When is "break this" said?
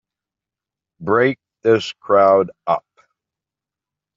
0.99-1.93